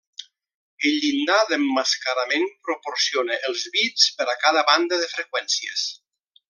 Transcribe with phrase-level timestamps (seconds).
[0.89, 5.89] El llindar d'emmascarament proporciona els bits per a cada banda de freqüències.